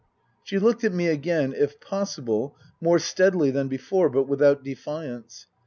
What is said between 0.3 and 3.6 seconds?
She looked at me again, if possible, more steadily